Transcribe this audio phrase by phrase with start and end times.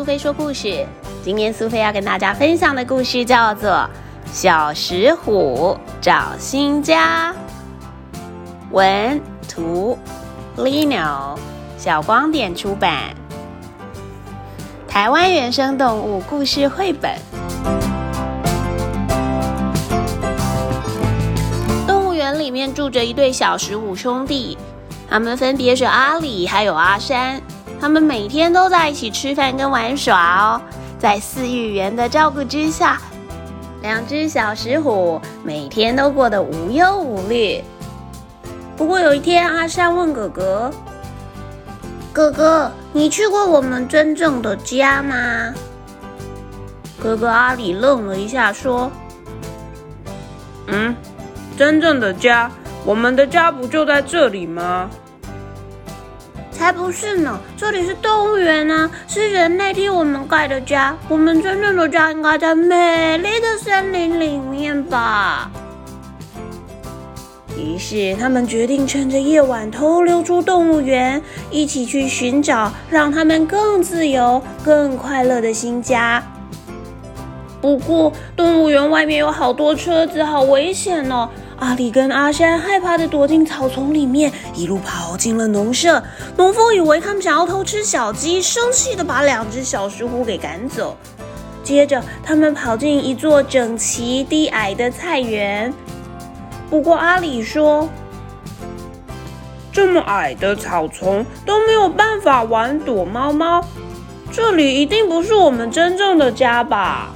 [0.00, 0.86] 苏菲说故事。
[1.22, 3.70] 今天苏菲要跟大家分享的故事叫做
[4.32, 7.34] 《小石虎找新家》。
[8.70, 9.98] 文图
[10.56, 11.36] ，Lino，
[11.76, 13.14] 小光点出版。
[14.88, 17.14] 台湾原生动物故事绘本。
[21.86, 24.56] 动物园里面住着一对小石虎兄弟，
[25.10, 27.38] 他们分别是阿里还有阿山。
[27.80, 30.60] 他们每天都在一起吃饭跟玩耍哦，
[30.98, 33.00] 在饲育员的照顾之下，
[33.80, 37.64] 两只小石虎每天都过得无忧无虑。
[38.76, 40.70] 不过有一天，阿山问哥哥
[42.12, 45.14] ：“哥哥，你去过我们真正的家吗？”
[47.02, 48.92] 哥哥阿里愣了一下，说
[50.68, 50.94] ：“嗯，
[51.56, 52.50] 真正的家，
[52.84, 54.90] 我们的家不就在这里吗？”
[56.60, 57.40] 才不是呢！
[57.56, 60.94] 这里是动物园呢，是人类替我们盖的家。
[61.08, 65.50] 我们真正的家应该在美丽的森林里面吧。
[67.56, 76.22] 于是他们决定趁着夜晚偷溜出动物园，一起去寻找让他们更自由、更快乐的新家。
[77.62, 81.26] 不过，动物园外面有好多车子，好危险哦！
[81.60, 86.02] 阿里跟阿山害怕的躲进草丛里面，一路跑进了农舍。
[86.36, 90.96] 农夫以为他们想要偷吃小鸡，生气的把两只小石虎给赶走。
[91.62, 95.72] 接着，他们跑进一座整齐低矮的菜园。
[96.70, 97.86] 不过，阿里说
[99.70, 103.62] ：“这么矮的草丛都没有办法玩躲猫猫，
[104.32, 107.12] 这里一定不是我们真正的家吧？”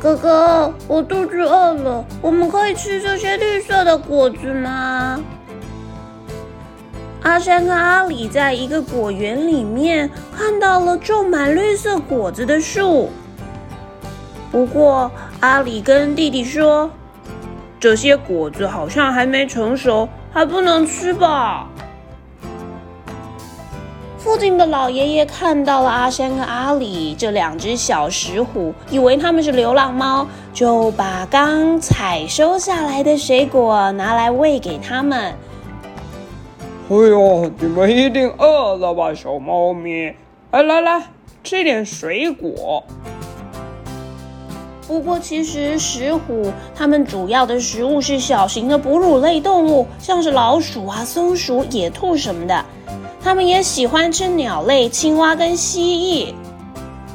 [0.00, 5.20] 哥哥，我肚子饿了，我们可以吃这些绿色的果子吗？
[7.22, 13.10] 阿山跟阿里在一个果园里面看到了种满绿色果子的树。
[14.52, 15.10] 不过，
[15.40, 16.88] 阿里跟弟弟说，
[17.80, 21.68] 这些果子好像还没成熟，还不能吃吧。
[24.28, 35.34] 附近的老爷爷看到了阿山跟阿里这两只小石虎，以为他们是流浪猫，就把刚采收下来的水果拿来喂给他们。
[36.90, 40.14] 哎呦，你们一定饿了吧，小猫咪？
[40.50, 41.02] 来来来，
[41.42, 42.84] 吃点水果。
[44.86, 52.62] 不过，其实石虎它们主要的食物是小型的哺乳类动物，像是老鼠啊、松鼠、野兔什么的。
[53.22, 56.34] 他们也喜欢吃鸟类、青蛙跟蜥蜴，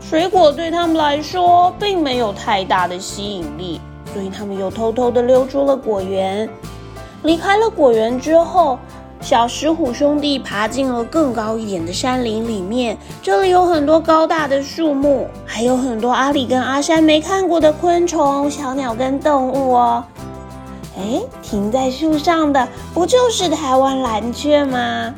[0.00, 3.80] 水果对他们来说并没有太大的吸引力，
[4.12, 6.48] 所以他们又偷偷的溜出了果园。
[7.22, 8.78] 离开了果园之后，
[9.20, 20.04] 小石虎兄弟爬进了更高一点的山林里面，这里有很多高大的树木，还有很多阿里跟阿山没看过的昆虫、小鸟跟动物哦。
[20.96, 25.12] 哎，停在树上的不就是台湾蓝雀吗？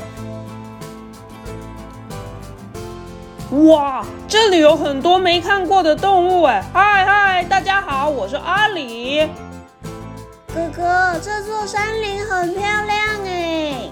[3.51, 6.63] 哇，这里有很多没看过的动物哎！
[6.71, 9.27] 嗨嗨，大家好，我是阿里。
[10.55, 13.89] 哥哥，这座山林很漂亮哎。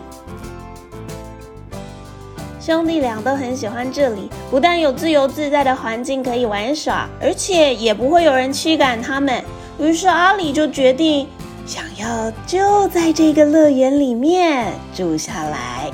[2.60, 9.42] 兄弟俩都很喜欢这里，不但有自由自在的环境可以玩耍，而且也不会有人驱赶他们。
[9.78, 11.26] 于是阿里就决定，
[11.64, 15.85] 想要就在这个乐园里面住下来。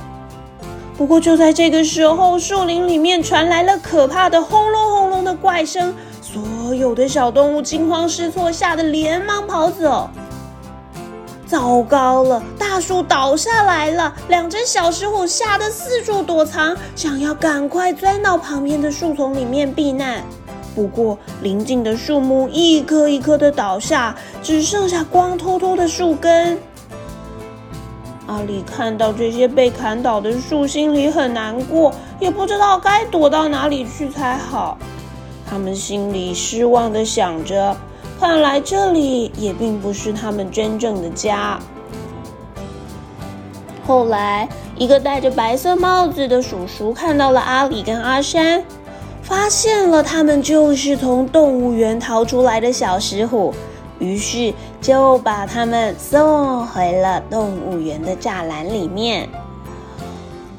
[0.96, 10.08] 不过就在这个时候，树林里面传来了可怕的轰隆轰隆的怪声，所有的小动物惊慌失措，吓得连忙跑走。
[11.46, 14.14] 糟糕了，大树倒下来了！
[14.28, 20.22] 两只小石虎吓得四处躲藏，想要赶快钻到旁边的树丛里面避难。
[20.74, 26.58] 不过邻近的树木一棵一棵的倒下，只剩下光秃秃的树根。
[28.32, 34.78] 阿里看到这些被砍倒的树，心里很难过，也不知道该躲到哪里去才好。
[35.46, 37.76] 他们心里失望的想着，
[38.18, 41.58] 看来这里也并不是他们真正的家。
[43.86, 48.64] 后来，一个戴着白色帽子的叔叔看到了阿里跟阿山，
[49.20, 53.52] 发现了他们就是从动物园逃出来的小石虎。
[53.98, 59.28] 于是就把它们送回了动物园的栅栏里面。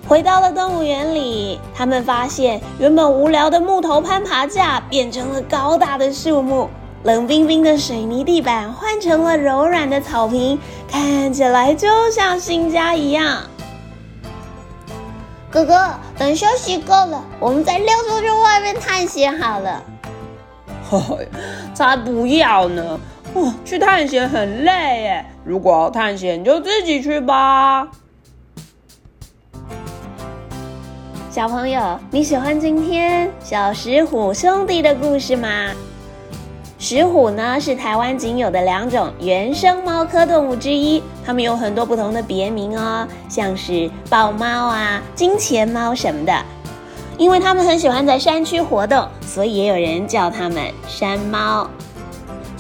[0.08, 6.70] 回到了动物园里，他们发现原本无聊的木头攀爬架变成了高大的树木，
[7.04, 10.58] 冷冰冰的水泥地板换成了柔软的草坪，
[10.90, 13.44] 看起来就像新家一样。
[15.50, 19.84] 哥哥，等休息够了，我们再溜出去外面探险好了。
[21.74, 23.00] 才不要呢！
[23.34, 25.26] 哦，去探险很累耶。
[25.44, 27.88] 如果要探险，就自己去吧。
[31.32, 35.72] 小朋友，你喜欢今天小石虎兄弟的故事吗？
[36.78, 46.34] 石虎呢是台湾仅有的两种原生猫科动物之一，它们有很多不同的别名哦，像是豹猫啊、金钱猫什么的。
[47.18, 51.68] 因为它们很喜欢在山区活动，所以也有人叫它们山猫。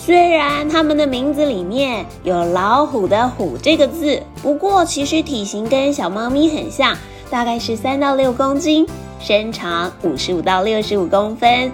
[0.05, 6.93] 虽然它们的名字里面有老虎的“虎”这个字，不过其实体型跟小猫咪很像，
[7.29, 8.85] 大概是三到六公斤，
[9.21, 11.71] 身长五十五到六十五公分。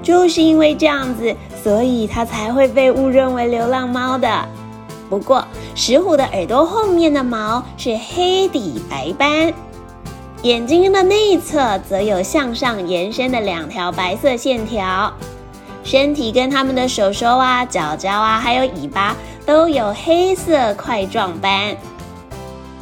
[0.00, 4.28] 就是因为这样子，所以它才会被误认为流浪猫的。
[5.10, 9.52] 不过，石虎的耳朵后面的毛是黑底白斑，
[10.42, 15.12] 眼睛的内侧则有向上延伸的两条白色线条。
[15.86, 19.16] 身体跟它们的手手啊、脚脚啊，还有尾巴
[19.46, 21.76] 都有黑色块状斑。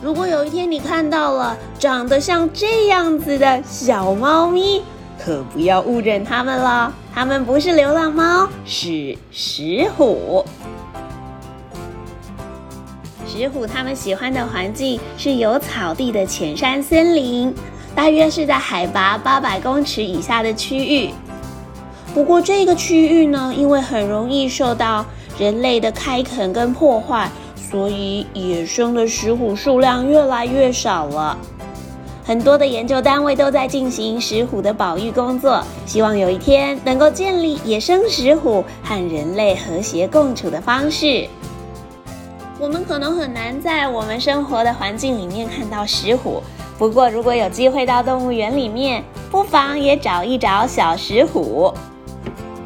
[0.03, 4.83] 如果有一天你看到了长得像这样子的小猫咪，
[5.23, 6.91] 可不要误认它们了。
[7.15, 10.43] 它们不是流浪猫，是石虎。
[13.27, 17.55] 石虎它们喜欢的环境是有草地的浅山森林，
[17.95, 21.11] 大约是在海拔八百公尺以下的区域。
[22.13, 25.05] 不过这个区域呢，因为很容易受到
[25.39, 31.39] 人类的开垦跟破坏，所以野生的石虎数量越来越少了。
[32.27, 41.29] 很多的研究单位都在进行石虎的保育工作，希望有一天能够建立野生石虎和人类和谐共处的方式。
[42.59, 46.43] 我们可能很难在我们生活的环境里面看到石虎，
[46.79, 51.75] 不过如果有机会到动物园里面，不妨也找一找小石虎，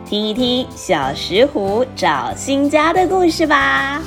[0.09, 4.01] 听一听小石虎找新家的故事吧。